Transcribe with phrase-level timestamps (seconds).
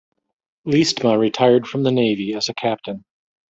[0.65, 3.05] Leestma retired from the Navy as a Captain.